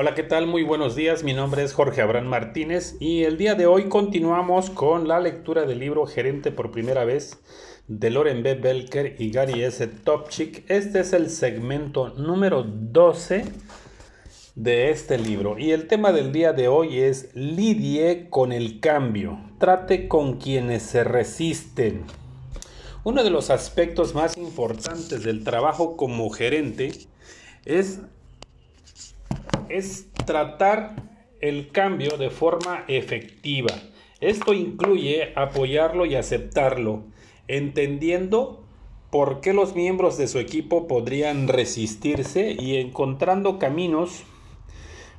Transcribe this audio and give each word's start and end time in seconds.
Hola, 0.00 0.14
¿qué 0.14 0.22
tal? 0.22 0.46
Muy 0.46 0.62
buenos 0.62 0.94
días. 0.94 1.24
Mi 1.24 1.32
nombre 1.32 1.64
es 1.64 1.72
Jorge 1.72 2.02
Abraham 2.02 2.26
Martínez 2.26 2.94
y 3.00 3.24
el 3.24 3.36
día 3.36 3.56
de 3.56 3.66
hoy 3.66 3.88
continuamos 3.88 4.70
con 4.70 5.08
la 5.08 5.18
lectura 5.18 5.64
del 5.64 5.80
libro 5.80 6.06
Gerente 6.06 6.52
por 6.52 6.70
primera 6.70 7.04
vez 7.04 7.40
de 7.88 8.08
Loren 8.10 8.44
B. 8.44 8.54
Belker 8.54 9.16
y 9.18 9.32
Gary 9.32 9.64
S. 9.64 9.84
Topchik. 9.88 10.64
Este 10.70 11.00
es 11.00 11.12
el 11.14 11.30
segmento 11.30 12.10
número 12.10 12.62
12 12.62 13.44
de 14.54 14.90
este 14.90 15.18
libro 15.18 15.58
y 15.58 15.72
el 15.72 15.88
tema 15.88 16.12
del 16.12 16.30
día 16.30 16.52
de 16.52 16.68
hoy 16.68 17.00
es 17.00 17.34
lidie 17.34 18.30
con 18.30 18.52
el 18.52 18.78
cambio. 18.78 19.40
Trate 19.58 20.06
con 20.06 20.38
quienes 20.38 20.84
se 20.84 21.02
resisten. 21.02 22.04
Uno 23.02 23.24
de 23.24 23.30
los 23.30 23.50
aspectos 23.50 24.14
más 24.14 24.36
importantes 24.36 25.24
del 25.24 25.42
trabajo 25.42 25.96
como 25.96 26.30
gerente 26.30 26.92
es 27.64 28.02
es 29.68 30.08
tratar 30.26 30.96
el 31.40 31.70
cambio 31.70 32.16
de 32.16 32.30
forma 32.30 32.84
efectiva. 32.88 33.72
Esto 34.20 34.52
incluye 34.52 35.32
apoyarlo 35.36 36.04
y 36.06 36.16
aceptarlo, 36.16 37.04
entendiendo 37.46 38.64
por 39.10 39.40
qué 39.40 39.52
los 39.52 39.74
miembros 39.74 40.18
de 40.18 40.28
su 40.28 40.38
equipo 40.38 40.86
podrían 40.86 41.48
resistirse 41.48 42.56
y 42.58 42.76
encontrando 42.76 43.58
caminos 43.58 44.24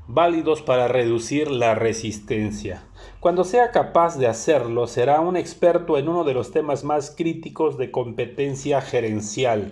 válidos 0.07 0.63
para 0.63 0.87
reducir 0.87 1.51
la 1.51 1.75
resistencia. 1.75 2.83
Cuando 3.19 3.43
sea 3.43 3.71
capaz 3.71 4.17
de 4.17 4.27
hacerlo, 4.27 4.87
será 4.87 5.21
un 5.21 5.37
experto 5.37 5.97
en 5.97 6.09
uno 6.09 6.23
de 6.23 6.33
los 6.33 6.51
temas 6.51 6.83
más 6.83 7.11
críticos 7.15 7.77
de 7.77 7.91
competencia 7.91 8.81
gerencial, 8.81 9.71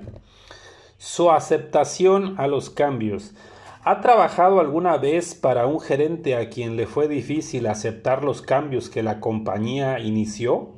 su 0.97 1.31
aceptación 1.31 2.35
a 2.37 2.47
los 2.47 2.69
cambios. 2.69 3.33
¿Ha 3.89 4.01
trabajado 4.01 4.59
alguna 4.59 4.97
vez 4.97 5.33
para 5.33 5.65
un 5.65 5.79
gerente 5.79 6.35
a 6.35 6.49
quien 6.49 6.75
le 6.75 6.87
fue 6.87 7.07
difícil 7.07 7.67
aceptar 7.67 8.21
los 8.21 8.41
cambios 8.41 8.89
que 8.89 9.01
la 9.01 9.21
compañía 9.21 9.97
inició? 9.99 10.73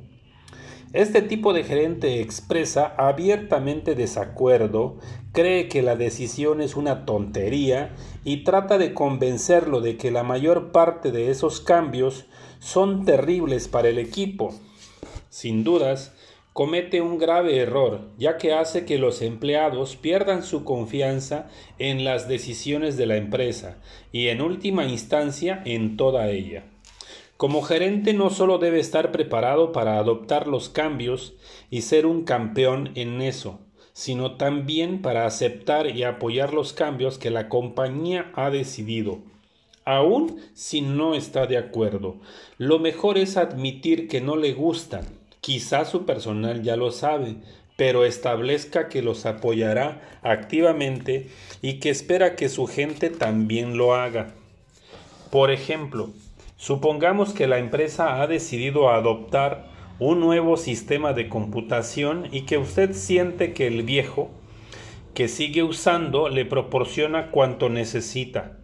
Este 0.92 1.20
tipo 1.20 1.52
de 1.52 1.64
gerente 1.64 2.20
expresa 2.20 2.94
abiertamente 2.96 3.96
desacuerdo, 3.96 4.98
cree 5.32 5.66
que 5.66 5.82
la 5.82 5.96
decisión 5.96 6.60
es 6.60 6.76
una 6.76 7.04
tontería 7.04 7.96
y 8.22 8.44
trata 8.44 8.78
de 8.78 8.94
convencerlo 8.94 9.80
de 9.80 9.96
que 9.96 10.12
la 10.12 10.22
mayor 10.22 10.70
parte 10.70 11.10
de 11.10 11.32
esos 11.32 11.60
cambios 11.60 12.26
son 12.60 13.04
terribles 13.04 13.66
para 13.66 13.88
el 13.88 13.98
equipo. 13.98 14.54
Sin 15.30 15.64
dudas, 15.64 16.14
comete 16.52 17.00
un 17.00 17.18
grave 17.18 17.58
error, 17.58 18.10
ya 18.18 18.36
que 18.36 18.52
hace 18.52 18.84
que 18.84 18.98
los 18.98 19.22
empleados 19.22 19.96
pierdan 19.96 20.42
su 20.42 20.64
confianza 20.64 21.48
en 21.78 22.04
las 22.04 22.28
decisiones 22.28 22.96
de 22.96 23.06
la 23.06 23.16
empresa 23.16 23.78
y 24.12 24.28
en 24.28 24.40
última 24.40 24.84
instancia 24.84 25.62
en 25.64 25.96
toda 25.96 26.28
ella. 26.28 26.64
Como 27.36 27.62
gerente 27.62 28.12
no 28.12 28.28
solo 28.30 28.58
debe 28.58 28.80
estar 28.80 29.12
preparado 29.12 29.72
para 29.72 29.98
adoptar 29.98 30.46
los 30.46 30.68
cambios 30.68 31.34
y 31.70 31.82
ser 31.82 32.04
un 32.04 32.24
campeón 32.24 32.90
en 32.96 33.22
eso, 33.22 33.60
sino 33.92 34.36
también 34.36 35.00
para 35.00 35.24
aceptar 35.26 35.86
y 35.96 36.02
apoyar 36.02 36.52
los 36.52 36.72
cambios 36.72 37.16
que 37.16 37.30
la 37.30 37.48
compañía 37.48 38.30
ha 38.34 38.50
decidido, 38.50 39.20
aun 39.84 40.36
si 40.52 40.82
no 40.82 41.14
está 41.14 41.46
de 41.46 41.56
acuerdo. 41.56 42.16
Lo 42.58 42.78
mejor 42.78 43.16
es 43.16 43.36
admitir 43.36 44.08
que 44.08 44.20
no 44.20 44.36
le 44.36 44.52
gustan 44.52 45.19
Quizá 45.40 45.84
su 45.84 46.04
personal 46.04 46.62
ya 46.62 46.76
lo 46.76 46.90
sabe, 46.90 47.36
pero 47.76 48.04
establezca 48.04 48.88
que 48.88 49.00
los 49.00 49.24
apoyará 49.24 50.02
activamente 50.22 51.30
y 51.62 51.80
que 51.80 51.88
espera 51.88 52.36
que 52.36 52.50
su 52.50 52.66
gente 52.66 53.08
también 53.08 53.78
lo 53.78 53.94
haga. 53.94 54.34
Por 55.30 55.50
ejemplo, 55.50 56.10
supongamos 56.56 57.32
que 57.32 57.46
la 57.46 57.58
empresa 57.58 58.20
ha 58.20 58.26
decidido 58.26 58.90
adoptar 58.90 59.70
un 59.98 60.20
nuevo 60.20 60.58
sistema 60.58 61.12
de 61.14 61.28
computación 61.28 62.28
y 62.32 62.42
que 62.42 62.58
usted 62.58 62.92
siente 62.92 63.54
que 63.54 63.66
el 63.66 63.82
viejo 63.82 64.30
que 65.14 65.28
sigue 65.28 65.62
usando 65.62 66.28
le 66.28 66.44
proporciona 66.44 67.30
cuanto 67.30 67.68
necesita. 67.68 68.58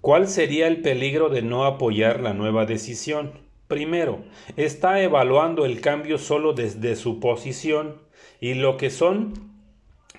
¿Cuál 0.00 0.28
sería 0.28 0.66
el 0.66 0.82
peligro 0.82 1.28
de 1.28 1.42
no 1.42 1.64
apoyar 1.64 2.20
la 2.20 2.34
nueva 2.34 2.66
decisión? 2.66 3.47
Primero, 3.68 4.24
está 4.56 5.02
evaluando 5.02 5.66
el 5.66 5.82
cambio 5.82 6.16
solo 6.16 6.54
desde 6.54 6.96
su 6.96 7.20
posición 7.20 8.00
y 8.40 8.54
lo 8.54 8.78
que 8.78 8.88
son 8.88 9.34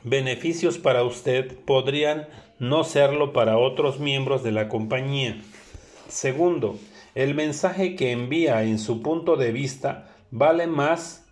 beneficios 0.03 0.77
para 0.77 1.03
usted 1.03 1.57
podrían 1.65 2.27
no 2.59 2.83
serlo 2.83 3.33
para 3.33 3.57
otros 3.57 3.99
miembros 3.99 4.43
de 4.43 4.51
la 4.51 4.69
compañía. 4.69 5.41
Segundo, 6.07 6.77
el 7.15 7.33
mensaje 7.33 7.95
que 7.95 8.11
envía 8.11 8.61
en 8.61 8.77
su 8.77 9.01
punto 9.01 9.35
de 9.35 9.51
vista 9.51 10.15
vale 10.29 10.67
más 10.67 11.25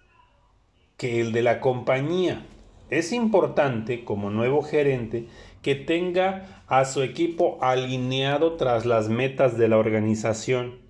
que 0.97 1.21
el 1.21 1.31
de 1.31 1.43
la 1.43 1.59
compañía. 1.59 2.47
Es 2.89 3.11
importante, 3.11 4.03
como 4.03 4.31
nuevo 4.31 4.63
gerente, 4.63 5.27
que 5.61 5.75
tenga 5.75 6.63
a 6.65 6.85
su 6.85 7.03
equipo 7.03 7.59
alineado 7.61 8.53
tras 8.53 8.87
las 8.87 9.07
metas 9.07 9.55
de 9.59 9.67
la 9.67 9.77
organización 9.77 10.86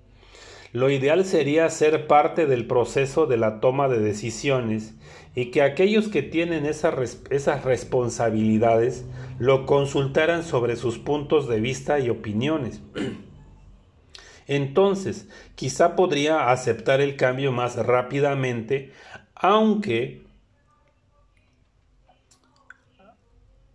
lo 0.77 0.91
ideal 0.91 1.25
sería 1.25 1.67
ser 1.71 2.05
parte 2.05 2.45
del 2.45 2.67
proceso 2.67 3.25
de 3.25 3.35
la 3.35 3.59
toma 3.59 3.87
de 3.87 3.97
decisiones 3.97 4.93
y 5.33 5.49
que 5.49 5.63
aquellos 5.63 6.07
que 6.07 6.21
tienen 6.21 6.67
esas, 6.67 7.19
esas 7.31 7.65
responsabilidades 7.65 9.03
lo 9.39 9.65
consultaran 9.65 10.43
sobre 10.43 10.75
sus 10.75 10.99
puntos 10.99 11.49
de 11.49 11.59
vista 11.61 11.97
y 11.99 12.11
opiniones. 12.11 12.79
Entonces, 14.45 15.27
quizá 15.55 15.95
podría 15.95 16.51
aceptar 16.51 17.01
el 17.01 17.15
cambio 17.15 17.51
más 17.51 17.75
rápidamente, 17.75 18.91
aunque 19.33 20.27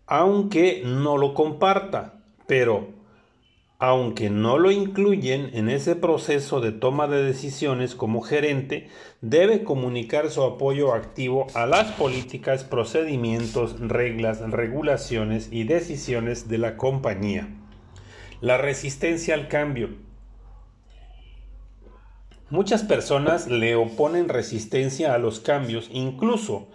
aunque 0.07 0.83
no 0.85 1.17
lo 1.19 1.35
comparta, 1.35 2.23
pero 2.47 3.02
aunque 3.83 4.31
no 4.31 4.59
lo 4.59 4.71
incluyen 4.71 5.51
en 5.55 5.69
ese 5.69 5.97
proceso 5.97 6.61
de 6.61 6.71
toma 6.71 7.09
de 7.09 7.25
decisiones 7.25 7.97
como 7.97 8.21
gerente, 8.21 8.89
debe 9.23 9.65
comunicar 9.65 10.31
su 10.31 10.45
apoyo 10.45 10.95
activo 10.95 11.49
a 11.55 11.67
las 11.67 11.91
políticas, 11.91 12.63
procedimientos, 12.63 13.81
reglas, 13.81 14.39
regulaciones 14.39 15.49
y 15.51 15.65
decisiones 15.65 16.47
de 16.47 16.59
la 16.59 16.77
compañía. 16.77 17.49
La 18.41 18.57
resistencia 18.57 19.35
al 19.35 19.49
cambio. 19.49 19.89
Muchas 22.51 22.85
personas 22.85 23.49
le 23.49 23.75
oponen 23.75 24.29
resistencia 24.29 25.13
a 25.13 25.19
los 25.19 25.41
cambios, 25.41 25.89
incluso 25.91 26.69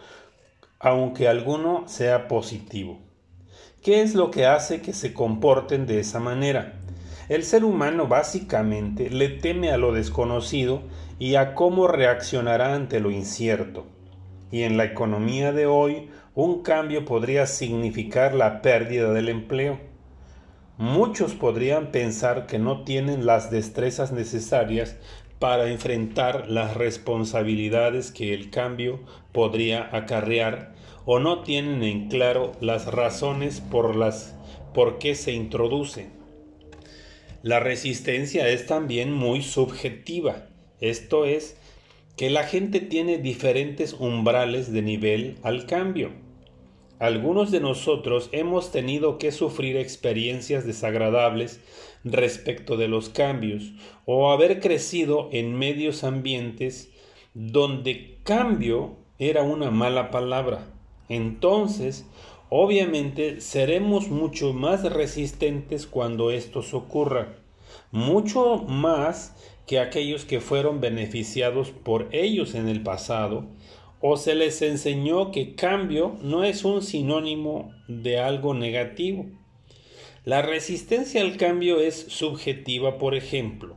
aunque 0.78 1.30
alguno 1.30 1.88
sea 1.88 2.28
positivo. 2.28 3.00
¿Qué 3.82 4.02
es 4.02 4.14
lo 4.14 4.30
que 4.30 4.46
hace 4.46 4.82
que 4.82 4.92
se 4.92 5.14
comporten 5.14 5.86
de 5.86 6.02
esa 6.02 6.20
manera? 6.20 6.82
El 7.30 7.44
ser 7.44 7.66
humano 7.66 8.08
básicamente 8.08 9.10
le 9.10 9.28
teme 9.28 9.72
a 9.72 9.78
lo 9.78 9.92
desconocido 9.92 10.84
y 11.20 11.36
a 11.36 11.56
cómo 11.56 11.90
reaccionará 11.90 12.74
ante 12.74 13.02
lo 13.02 13.12
incierto. 13.12 13.86
Y 14.50 14.64
en 14.64 14.78
la 14.78 14.86
economía 14.86 15.52
de 15.52 15.66
hoy, 15.66 16.10
un 16.36 16.62
cambio 16.64 17.04
podría 17.04 17.46
significar 17.46 18.34
la 18.34 18.62
pérdida 18.62 19.12
del 19.12 19.28
empleo. 19.28 19.78
Muchos 20.78 21.34
podrían 21.34 21.92
pensar 21.92 22.46
que 22.46 22.60
no 22.60 22.86
tienen 22.86 23.26
las 23.26 23.52
destrezas 23.52 24.14
necesarias 24.14 24.96
para 25.38 25.70
enfrentar 25.70 26.50
las 26.50 26.78
responsabilidades 26.78 28.12
que 28.12 28.34
el 28.34 28.52
cambio 28.52 29.02
podría 29.34 29.90
acarrear 29.92 30.76
o 31.06 31.20
no 31.20 31.42
tienen 31.42 31.84
en 31.84 32.08
claro 32.08 32.54
las 32.62 32.86
razones 32.86 33.60
por 33.60 33.98
las 33.98 34.36
por 34.74 34.98
qué 34.98 35.14
se 35.16 35.34
introduce. 35.34 36.17
La 37.48 37.62
resistencia 37.62 38.50
es 38.50 38.66
también 38.66 39.14
muy 39.14 39.42
subjetiva, 39.42 40.50
esto 40.82 41.24
es, 41.24 41.56
que 42.18 42.30
la 42.30 42.44
gente 42.44 42.82
tiene 42.82 43.20
diferentes 43.20 43.94
umbrales 43.94 44.74
de 44.74 44.82
nivel 44.82 45.38
al 45.44 45.66
cambio. 45.66 46.12
Algunos 47.00 47.50
de 47.50 47.62
nosotros 47.62 48.28
hemos 48.34 48.74
tenido 48.74 49.18
que 49.18 49.32
sufrir 49.32 49.78
experiencias 49.78 50.66
desagradables 50.66 51.62
respecto 52.04 52.76
de 52.76 52.90
los 52.90 53.08
cambios 53.08 53.72
o 54.04 54.30
haber 54.30 54.60
crecido 54.60 55.30
en 55.32 55.58
medios 55.58 56.04
ambientes 56.04 56.92
donde 57.34 58.18
cambio 58.24 58.98
era 59.20 59.44
una 59.44 59.72
mala 59.72 60.12
palabra. 60.12 60.68
Entonces, 61.08 62.06
Obviamente 62.50 63.42
seremos 63.42 64.08
mucho 64.08 64.54
más 64.54 64.84
resistentes 64.84 65.86
cuando 65.86 66.32
esto 66.32 66.64
ocurra, 66.72 67.36
mucho 67.92 68.60
más 68.60 69.36
que 69.66 69.80
aquellos 69.80 70.24
que 70.24 70.40
fueron 70.40 70.80
beneficiados 70.80 71.72
por 71.72 72.08
ellos 72.14 72.56
en 72.56 72.70
el 72.70 72.84
pasado, 72.84 73.46
o 74.00 74.16
se 74.16 74.34
les 74.34 74.62
enseñó 74.62 75.32
que 75.32 75.56
cambio 75.56 76.16
no 76.22 76.46
es 76.46 76.64
un 76.64 76.82
sinónimo 76.82 77.74
de 77.90 78.20
algo 78.20 78.54
negativo. 78.54 79.26
La 80.24 80.42
resistencia 80.42 81.22
al 81.22 81.36
cambio 81.36 81.82
es 81.82 82.06
subjetiva, 82.08 82.98
por 82.98 83.14
ejemplo. 83.14 83.76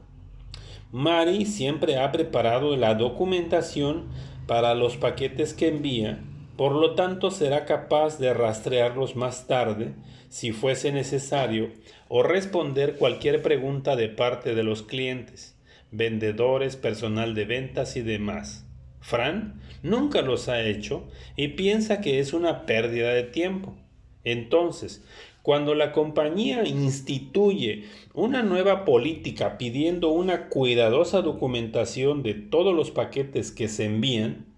Mari 0.93 1.45
siempre 1.45 1.99
ha 1.99 2.13
preparado 2.13 2.77
la 2.77 2.95
documentación 2.95 4.09
para 4.47 4.75
los 4.75 4.97
paquetes 4.97 5.55
que 5.55 5.69
envía, 5.69 6.25
por 6.61 6.73
lo 6.73 6.95
tanto 6.95 7.31
será 7.31 7.65
capaz 7.65 8.19
de 8.19 8.35
rastrearlos 8.35 9.17
más 9.17 9.47
tarde, 9.47 9.95
si 10.29 10.53
fuese 10.53 10.93
necesario, 10.93 11.71
o 12.09 12.23
responder 12.23 12.97
cualquier 12.97 13.41
pregunta 13.41 13.97
de 13.97 14.11
parte 14.11 14.55
de 14.55 14.63
los 14.63 14.83
clientes, 14.83 15.57
vendedores, 15.91 16.77
personal 16.77 17.35
de 17.35 17.47
ventas 17.47 17.97
y 17.97 18.03
demás. 18.03 18.67
Fran 19.01 19.63
nunca 19.83 20.21
los 20.21 20.51
ha 20.51 20.63
hecho 20.63 21.09
y 21.35 21.49
piensa 21.49 22.03
que 22.03 22.19
es 22.19 22.35
una 22.35 22.67
pérdida 22.67 23.15
de 23.15 23.23
tiempo. 23.23 23.75
Entonces, 24.23 25.03
cuando 25.41 25.75
la 25.75 25.93
compañía 25.93 26.65
instituye 26.65 27.85
una 28.13 28.43
nueva 28.43 28.85
política 28.85 29.57
pidiendo 29.57 30.11
una 30.11 30.51
cuidadosa 30.51 31.23
documentación 31.23 32.23
de 32.23 32.35
todos 32.35 32.77
los 32.77 32.91
paquetes 32.91 33.51
que 33.51 33.67
se 33.69 33.87
envían, 33.87 34.50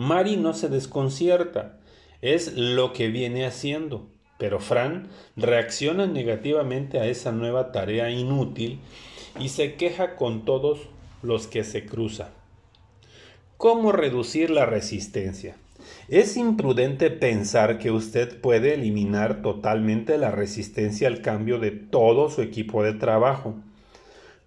Mari 0.00 0.38
no 0.38 0.54
se 0.54 0.70
desconcierta, 0.70 1.78
es 2.22 2.54
lo 2.56 2.94
que 2.94 3.08
viene 3.08 3.44
haciendo. 3.44 4.06
Pero 4.38 4.58
Fran 4.58 5.08
reacciona 5.36 6.06
negativamente 6.06 6.98
a 6.98 7.04
esa 7.04 7.32
nueva 7.32 7.70
tarea 7.70 8.08
inútil 8.08 8.80
y 9.38 9.50
se 9.50 9.74
queja 9.74 10.16
con 10.16 10.46
todos 10.46 10.80
los 11.22 11.48
que 11.48 11.64
se 11.64 11.84
cruza. 11.84 12.30
¿Cómo 13.58 13.92
reducir 13.92 14.48
la 14.48 14.64
resistencia? 14.64 15.56
Es 16.08 16.38
imprudente 16.38 17.10
pensar 17.10 17.78
que 17.78 17.90
usted 17.90 18.40
puede 18.40 18.72
eliminar 18.72 19.42
totalmente 19.42 20.16
la 20.16 20.30
resistencia 20.30 21.08
al 21.08 21.20
cambio 21.20 21.58
de 21.58 21.72
todo 21.72 22.30
su 22.30 22.40
equipo 22.40 22.82
de 22.82 22.94
trabajo. 22.94 23.54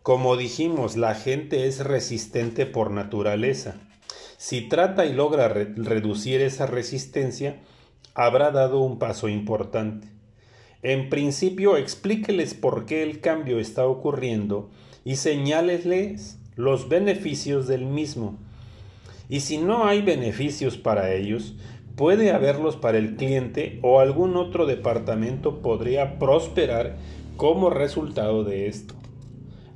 Como 0.01 0.35
dijimos, 0.35 0.97
la 0.97 1.13
gente 1.13 1.67
es 1.67 1.85
resistente 1.85 2.65
por 2.65 2.89
naturaleza. 2.89 3.75
Si 4.45 4.59
trata 4.59 5.05
y 5.05 5.13
logra 5.13 5.47
reducir 5.47 6.41
esa 6.41 6.65
resistencia, 6.65 7.61
habrá 8.13 8.51
dado 8.51 8.81
un 8.81 8.99
paso 8.99 9.29
importante. 9.29 10.09
En 10.81 11.07
principio, 11.07 11.77
explíqueles 11.77 12.53
por 12.53 12.85
qué 12.85 13.03
el 13.03 13.21
cambio 13.21 13.57
está 13.57 13.87
ocurriendo 13.87 14.69
y 15.05 15.15
señálesles 15.15 16.39
los 16.57 16.89
beneficios 16.89 17.69
del 17.69 17.85
mismo 17.85 18.37
y 19.29 19.39
si 19.39 19.59
no 19.59 19.85
hay 19.85 20.01
beneficios 20.01 20.75
para 20.75 21.13
ellos, 21.13 21.55
puede 21.95 22.33
haberlos 22.33 22.75
para 22.75 22.97
el 22.97 23.15
cliente 23.15 23.79
o 23.81 24.01
algún 24.01 24.35
otro 24.35 24.65
departamento 24.65 25.61
podría 25.61 26.19
prosperar 26.19 26.97
como 27.37 27.69
resultado 27.69 28.43
de 28.43 28.67
esto. 28.67 28.93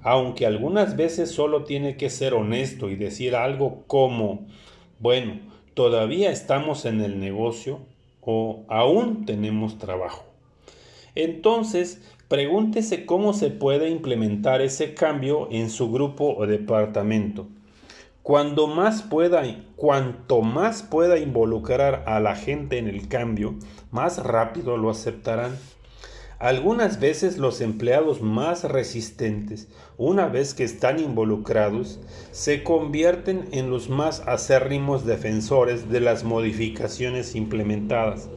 Aunque 0.09 0.45
algunas 0.45 0.95
veces 0.95 1.29
solo 1.29 1.65
tiene 1.65 1.97
que 1.97 2.09
ser 2.09 2.33
honesto 2.33 2.89
y 2.89 2.95
decir 2.95 3.35
algo 3.35 3.83
como, 3.87 4.47
bueno, 4.99 5.41
todavía 5.73 6.31
estamos 6.31 6.85
en 6.85 7.01
el 7.01 7.19
negocio 7.19 7.81
o 8.21 8.63
aún 8.69 9.25
tenemos 9.25 9.79
trabajo. 9.79 10.23
Entonces, 11.13 12.01
pregúntese 12.29 13.05
cómo 13.05 13.33
se 13.33 13.49
puede 13.49 13.89
implementar 13.89 14.61
ese 14.61 14.93
cambio 14.93 15.49
en 15.51 15.69
su 15.69 15.91
grupo 15.91 16.35
o 16.37 16.47
departamento. 16.47 17.49
Cuanto 18.23 18.67
más 18.67 19.03
pueda 19.03 19.43
involucrar 21.19 22.03
a 22.07 22.21
la 22.21 22.37
gente 22.37 22.77
en 22.77 22.87
el 22.87 23.09
cambio, 23.09 23.55
más 23.91 24.23
rápido 24.23 24.77
lo 24.77 24.89
aceptarán. 24.89 25.57
Algunas 26.39 26.99
veces 26.99 27.39
los 27.39 27.61
empleados 27.61 28.21
más 28.21 28.63
resistentes, 28.63 29.69
una 29.97 30.27
vez 30.27 30.53
que 30.53 30.63
están 30.63 30.99
involucrados, 30.99 31.99
se 32.31 32.63
convierten 32.63 33.49
en 33.53 33.71
los 33.71 33.89
más 33.89 34.21
acérrimos 34.27 35.03
defensores 35.03 35.89
de 35.89 35.99
las 35.99 36.23
modificaciones 36.23 37.33
implementadas. 37.33 38.29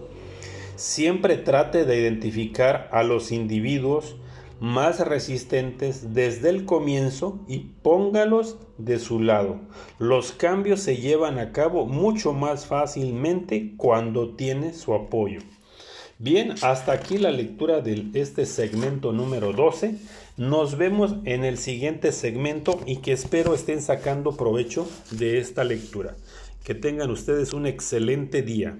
Siempre 0.76 1.36
trate 1.36 1.84
de 1.84 1.98
identificar 2.00 2.88
a 2.90 3.02
los 3.02 3.32
individuos 3.32 4.16
más 4.60 5.06
resistentes 5.06 6.14
desde 6.14 6.48
el 6.48 6.64
comienzo 6.64 7.44
y 7.48 7.74
póngalos 7.82 8.56
de 8.78 8.98
su 8.98 9.20
lado. 9.20 9.60
Los 9.98 10.32
cambios 10.32 10.80
se 10.80 10.96
llevan 10.96 11.38
a 11.38 11.52
cabo 11.52 11.84
mucho 11.84 12.32
más 12.32 12.64
fácilmente 12.64 13.74
cuando 13.76 14.36
tiene 14.36 14.72
su 14.72 14.94
apoyo. 14.94 15.40
Bien, 16.22 16.54
hasta 16.60 16.92
aquí 16.92 17.16
la 17.16 17.30
lectura 17.30 17.80
de 17.80 18.10
este 18.12 18.44
segmento 18.44 19.10
número 19.10 19.54
12. 19.54 19.94
Nos 20.36 20.76
vemos 20.76 21.14
en 21.24 21.46
el 21.46 21.56
siguiente 21.56 22.12
segmento 22.12 22.78
y 22.84 22.96
que 22.96 23.12
espero 23.12 23.54
estén 23.54 23.80
sacando 23.80 24.36
provecho 24.36 24.86
de 25.12 25.38
esta 25.38 25.64
lectura. 25.64 26.14
Que 26.62 26.74
tengan 26.74 27.10
ustedes 27.10 27.54
un 27.54 27.64
excelente 27.64 28.42
día. 28.42 28.76